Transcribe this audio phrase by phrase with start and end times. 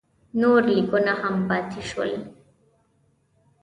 [0.39, 2.11] نور لیکونه هم پیدا شول.